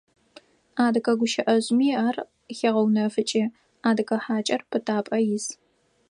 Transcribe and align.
Адыгэ 0.85 1.13
гущыӏэжъыми 1.19 1.89
ар 2.07 2.15
хегъэунэфыкӏы: 2.57 3.43
«Адыгэ 3.89 4.17
хьакӏэр 4.23 4.61
пытапӏэ 4.69 5.17
ис». 5.35 5.45